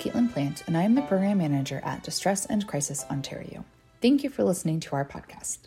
[0.00, 3.66] Caitlin Plant, and I am the Program Manager at Distress and Crisis Ontario.
[4.00, 5.58] Thank you for listening to our podcast.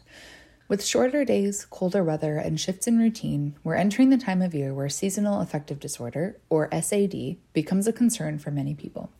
[0.67, 4.73] With shorter days, colder weather, and shifts in routine, we're entering the time of year
[4.73, 9.12] where seasonal affective disorder, or SAD, becomes a concern for many people.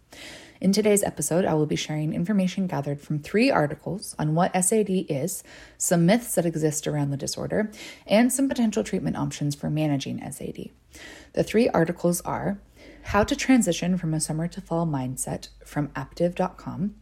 [0.60, 4.90] In today's episode, I will be sharing information gathered from three articles on what SAD
[5.10, 5.44] is,
[5.78, 7.70] some myths that exist around the disorder,
[8.08, 10.70] and some potential treatment options for managing SAD.
[11.34, 12.58] The three articles are
[13.04, 16.96] How to Transition from a Summer to Fall Mindset from Aaptiv.com,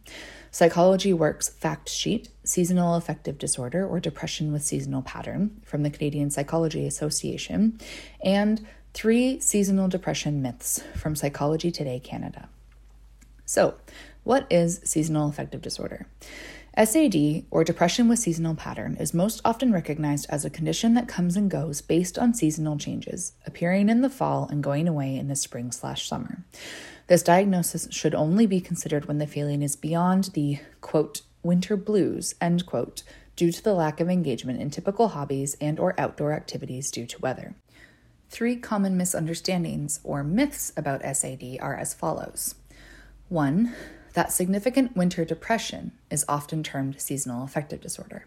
[0.50, 6.30] Psychology Works Fact Sheet, Seasonal Affective Disorder or Depression with Seasonal Pattern from the Canadian
[6.30, 7.78] Psychology Association,
[8.22, 12.48] and Three Seasonal Depression Myths from Psychology Today Canada.
[13.46, 13.76] So,
[14.24, 16.06] what is seasonal affective disorder?
[16.76, 21.36] SAD, or depression with seasonal pattern, is most often recognized as a condition that comes
[21.36, 25.36] and goes based on seasonal changes, appearing in the fall and going away in the
[25.36, 26.44] spring slash summer.
[27.08, 32.34] This diagnosis should only be considered when the feeling is beyond the quote winter blues
[32.40, 33.02] end quote
[33.36, 37.20] due to the lack of engagement in typical hobbies and or outdoor activities due to
[37.20, 37.54] weather.
[38.30, 42.54] Three common misunderstandings or myths about SAD are as follows.
[43.28, 43.74] One,
[44.14, 48.26] that significant winter depression is often termed seasonal affective disorder.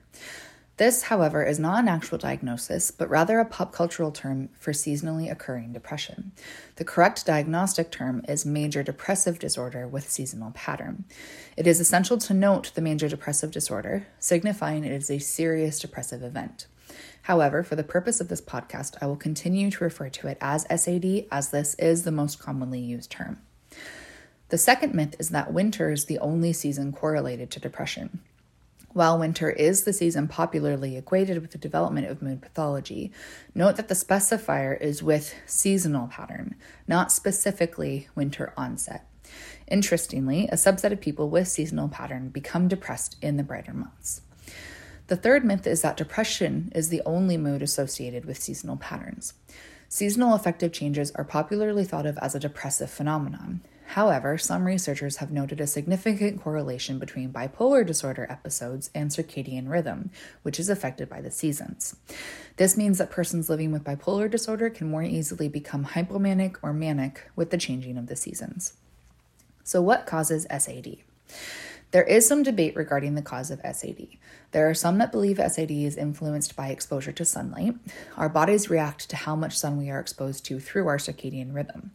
[0.77, 5.31] This, however, is not an actual diagnosis, but rather a pop cultural term for seasonally
[5.31, 6.33] occurring depression.
[6.75, 11.05] The correct diagnostic term is major depressive disorder with seasonal pattern.
[11.55, 16.21] It is essential to note the major depressive disorder, signifying it is a serious depressive
[16.21, 16.67] event.
[17.21, 20.67] However, for the purpose of this podcast, I will continue to refer to it as
[20.69, 23.39] SAD, as this is the most commonly used term.
[24.55, 28.21] The second myth is that winter is the only season correlated to depression.
[28.93, 33.11] While winter is the season popularly equated with the development of mood pathology,
[33.53, 36.55] note that the specifier is with seasonal pattern,
[36.87, 39.05] not specifically winter onset.
[39.67, 44.21] Interestingly, a subset of people with seasonal pattern become depressed in the brighter months.
[45.07, 49.33] The third myth is that depression is the only mood associated with seasonal patterns.
[49.95, 53.61] Seasonal affective changes are popularly thought of as a depressive phenomenon.
[53.85, 60.09] However, some researchers have noted a significant correlation between bipolar disorder episodes and circadian rhythm,
[60.41, 61.95] which is affected by the seasons.
[62.57, 67.31] This means that persons living with bipolar disorder can more easily become hypomanic or manic
[67.37, 68.73] with the changing of the seasons.
[69.63, 70.97] So, what causes SAD?
[71.91, 74.07] There is some debate regarding the cause of SAD.
[74.51, 77.75] There are some that believe SAD is influenced by exposure to sunlight.
[78.17, 81.91] Our bodies react to how much sun we are exposed to through our circadian rhythm.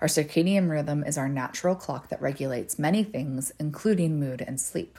[0.00, 4.98] Our circadian rhythm is our natural clock that regulates many things, including mood and sleep.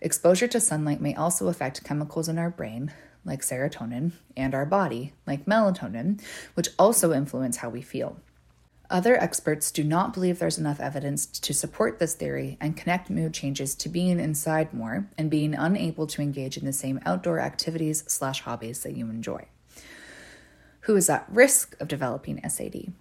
[0.00, 2.92] Exposure to sunlight may also affect chemicals in our brain,
[3.24, 6.20] like serotonin, and our body, like melatonin,
[6.54, 8.16] which also influence how we feel.
[8.92, 13.32] Other experts do not believe there's enough evidence to support this theory and connect mood
[13.32, 18.04] changes to being inside more and being unable to engage in the same outdoor activities
[18.06, 19.46] slash hobbies that you enjoy.
[20.80, 22.92] Who is at risk of developing SAD?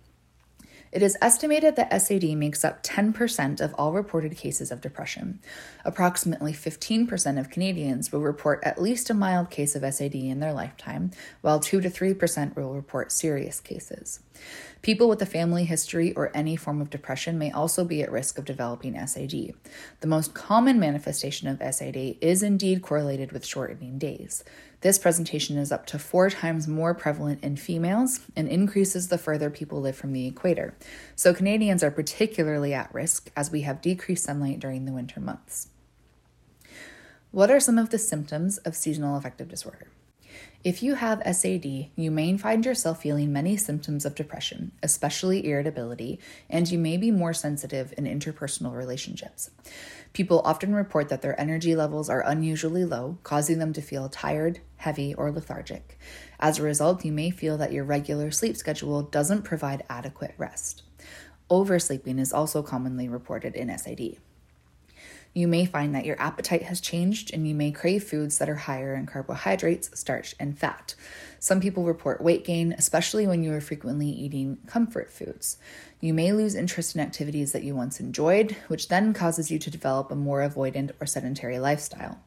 [0.92, 5.40] It is estimated that SAD makes up 10% of all reported cases of depression.
[5.86, 10.52] Approximately 15% of Canadians will report at least a mild case of SAD in their
[10.52, 14.20] lifetime, while 2 to 3% will report serious cases.
[14.82, 18.38] People with a family history or any form of depression may also be at risk
[18.38, 19.54] of developing SAD.
[20.02, 24.44] The most common manifestation of SAD is indeed correlated with shortening days.
[24.82, 29.52] This presentation is up to four times more prevalent in females and increases the further
[29.52, 30.74] people live from the equator.
[31.16, 35.68] So, Canadians are particularly at risk as we have decreased sunlight during the winter months.
[37.30, 39.88] What are some of the symptoms of seasonal affective disorder?
[40.64, 46.20] If you have SAD, you may find yourself feeling many symptoms of depression, especially irritability,
[46.50, 49.52] and you may be more sensitive in interpersonal relationships.
[50.14, 54.60] People often report that their energy levels are unusually low, causing them to feel tired,
[54.76, 55.98] heavy, or lethargic.
[56.40, 60.84] As a result, you may feel that your regular sleep schedule doesn't provide adequate rest.
[61.50, 64.18] Oversleeping is also commonly reported in SAD.
[65.34, 68.56] You may find that your appetite has changed and you may crave foods that are
[68.56, 70.94] higher in carbohydrates, starch, and fat.
[71.40, 75.58] Some people report weight gain, especially when you are frequently eating comfort foods.
[76.02, 79.72] You may lose interest in activities that you once enjoyed, which then causes you to
[79.72, 82.20] develop a more avoidant or sedentary lifestyle.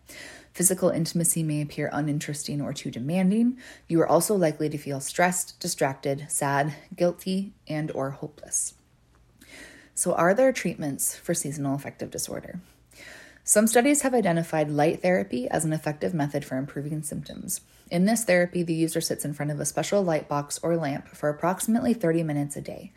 [0.55, 3.59] Physical intimacy may appear uninteresting or too demanding.
[3.87, 8.75] You are also likely to feel stressed, distracted, sad, guilty, and or hopeless.
[9.95, 12.61] So are there treatments for seasonal affective disorder?
[13.47, 17.61] Some studies have identified light therapy as an effective method for improving symptoms.
[17.91, 21.09] In this therapy, the user sits in front of a special light box or lamp
[21.09, 22.91] for approximately 30 minutes a day.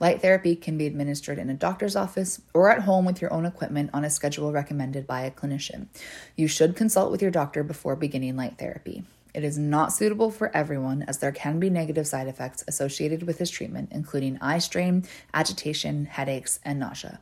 [0.00, 3.44] Light therapy can be administered in a doctor's office or at home with your own
[3.44, 5.88] equipment on a schedule recommended by a clinician.
[6.34, 9.04] You should consult with your doctor before beginning light therapy.
[9.34, 13.36] It is not suitable for everyone as there can be negative side effects associated with
[13.36, 15.04] this treatment, including eye strain,
[15.34, 17.20] agitation, headaches, and nausea.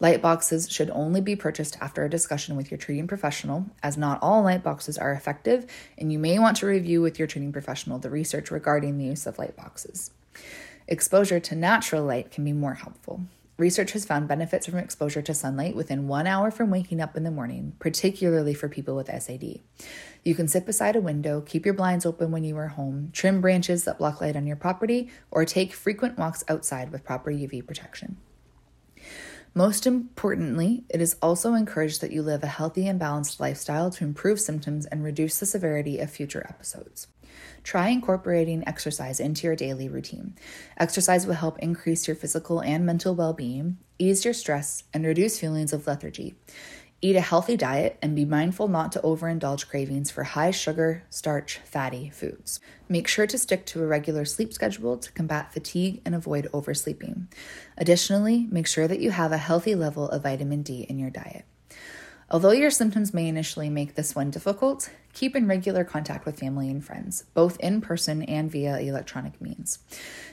[0.00, 4.18] Light boxes should only be purchased after a discussion with your treating professional, as not
[4.20, 7.98] all light boxes are effective, and you may want to review with your treating professional
[7.98, 10.10] the research regarding the use of light boxes.
[10.88, 13.20] Exposure to natural light can be more helpful.
[13.56, 17.22] Research has found benefits from exposure to sunlight within one hour from waking up in
[17.22, 19.60] the morning, particularly for people with SAD.
[20.24, 23.40] You can sit beside a window, keep your blinds open when you are home, trim
[23.40, 27.64] branches that block light on your property, or take frequent walks outside with proper UV
[27.64, 28.16] protection.
[29.56, 34.02] Most importantly, it is also encouraged that you live a healthy and balanced lifestyle to
[34.02, 37.06] improve symptoms and reduce the severity of future episodes.
[37.62, 40.34] Try incorporating exercise into your daily routine.
[40.76, 45.38] Exercise will help increase your physical and mental well being, ease your stress, and reduce
[45.38, 46.34] feelings of lethargy.
[47.04, 51.58] Eat a healthy diet and be mindful not to overindulge cravings for high sugar, starch,
[51.58, 52.60] fatty foods.
[52.88, 57.28] Make sure to stick to a regular sleep schedule to combat fatigue and avoid oversleeping.
[57.76, 61.44] Additionally, make sure that you have a healthy level of vitamin D in your diet.
[62.30, 66.70] Although your symptoms may initially make this one difficult, keep in regular contact with family
[66.70, 69.78] and friends, both in person and via electronic means.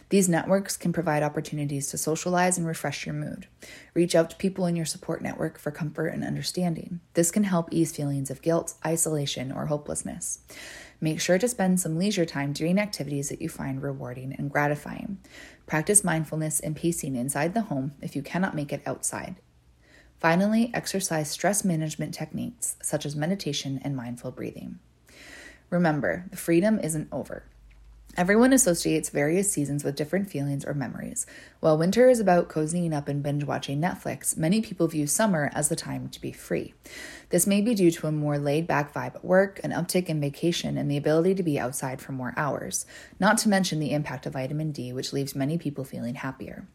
[0.10, 3.48] These networks can provide opportunities to socialize and refresh your mood.
[3.94, 7.02] Reach out to people in your support network for comfort and understanding.
[7.14, 10.40] This can help ease feelings of guilt, isolation, or hopelessness.
[11.00, 15.18] Make sure to spend some leisure time doing activities that you find rewarding and gratifying.
[15.66, 19.36] Practice mindfulness and pacing inside the home if you cannot make it outside.
[20.22, 24.78] Finally, exercise stress management techniques such as meditation and mindful breathing.
[25.72, 27.44] Remember, the freedom isn't over.
[28.18, 31.26] Everyone associates various seasons with different feelings or memories.
[31.60, 35.70] While winter is about cozying up and binge watching Netflix, many people view summer as
[35.70, 36.76] the time to be free.
[37.30, 40.22] This may be due to a more laid back vibe at work, an uptick in
[40.22, 42.86] vacation, and the ability to be outside for more hours,
[43.20, 46.68] not to mention the impact of vitamin D, which leaves many people feeling happier.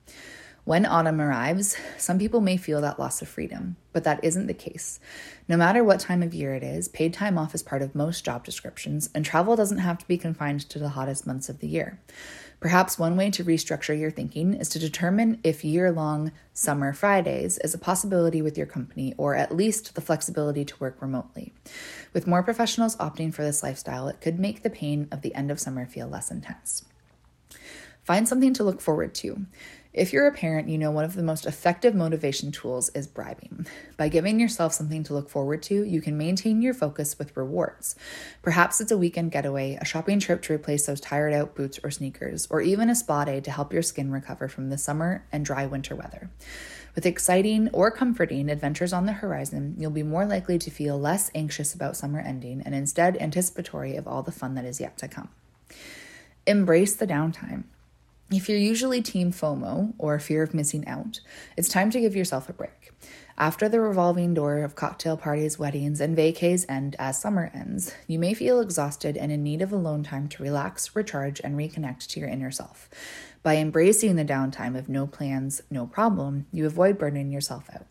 [0.67, 4.53] When autumn arrives, some people may feel that loss of freedom, but that isn't the
[4.53, 4.99] case.
[5.47, 8.25] No matter what time of year it is, paid time off is part of most
[8.25, 11.69] job descriptions, and travel doesn't have to be confined to the hottest months of the
[11.69, 12.01] year.
[12.59, 17.59] Perhaps one way to restructure your thinking is to determine if year long summer Fridays
[17.59, 21.53] is a possibility with your company, or at least the flexibility to work remotely.
[22.13, 25.53] With more professionals opting for this lifestyle, it could make the pain of the end
[25.53, 26.85] of summer feel less intense.
[28.07, 29.47] Find something to look forward to.
[29.97, 33.67] If you're a parent, you know one of the most effective motivation tools is bribing.
[33.97, 37.97] By giving yourself something to look forward to, you can maintain your focus with rewards.
[38.43, 41.91] Perhaps it's a weekend getaway, a shopping trip to replace those tired out boots or
[41.91, 45.47] sneakers, or even a spa day to help your skin recover from the summer and
[45.47, 46.29] dry winter weather.
[46.95, 51.31] With exciting or comforting adventures on the horizon, you'll be more likely to feel less
[51.35, 55.09] anxious about summer ending and instead anticipatory of all the fun that is yet to
[55.09, 55.31] come.
[56.47, 57.65] Embrace the downtime.
[58.29, 61.21] If you're usually Team FOMO or fear of missing out,
[61.57, 62.91] it's time to give yourself a break.
[63.39, 68.19] After the revolving door of cocktail parties, weddings, and vacays end as summer ends, you
[68.19, 72.21] may feel exhausted and in need of alone time to relax, recharge, and reconnect to
[72.21, 72.91] your inner self.
[73.45, 77.87] By embracing the downtime of no plans, no problem, you avoid burning yourself out.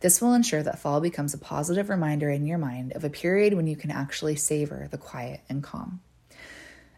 [0.00, 3.52] This will ensure that fall becomes a positive reminder in your mind of a period
[3.52, 6.00] when you can actually savor the quiet and calm.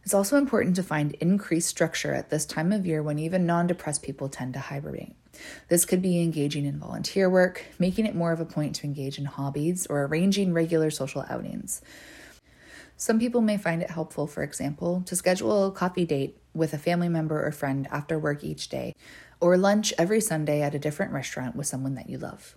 [0.08, 3.66] It's also important to find increased structure at this time of year when even non
[3.66, 5.14] depressed people tend to hibernate.
[5.68, 9.18] This could be engaging in volunteer work, making it more of a point to engage
[9.18, 11.82] in hobbies, or arranging regular social outings.
[12.96, 16.78] Some people may find it helpful, for example, to schedule a coffee date with a
[16.78, 18.94] family member or friend after work each day,
[19.42, 22.56] or lunch every Sunday at a different restaurant with someone that you love.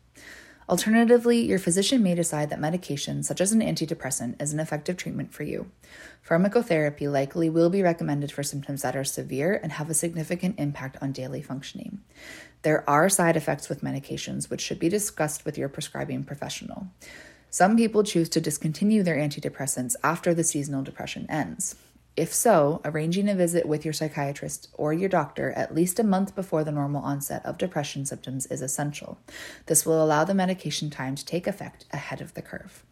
[0.71, 5.33] Alternatively, your physician may decide that medication, such as an antidepressant, is an effective treatment
[5.33, 5.69] for you.
[6.25, 10.95] Pharmacotherapy likely will be recommended for symptoms that are severe and have a significant impact
[11.01, 11.99] on daily functioning.
[12.61, 16.87] There are side effects with medications which should be discussed with your prescribing professional.
[17.49, 21.75] Some people choose to discontinue their antidepressants after the seasonal depression ends.
[22.17, 26.35] If so, arranging a visit with your psychiatrist or your doctor at least a month
[26.35, 29.17] before the normal onset of depression symptoms is essential.
[29.67, 32.83] This will allow the medication time to take effect ahead of the curve.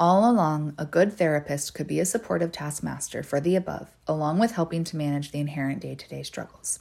[0.00, 4.52] All along, a good therapist could be a supportive taskmaster for the above, along with
[4.52, 6.78] helping to manage the inherent day to day struggles.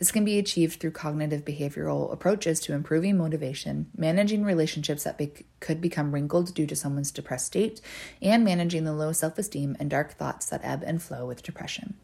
[0.00, 5.46] This can be achieved through cognitive behavioral approaches to improving motivation, managing relationships that be-
[5.60, 7.80] could become wrinkled due to someone's depressed state,
[8.20, 11.94] and managing the low self esteem and dark thoughts that ebb and flow with depression.